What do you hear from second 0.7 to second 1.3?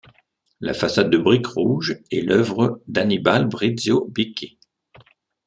façade de